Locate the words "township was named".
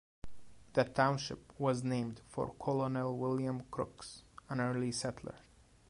0.85-2.21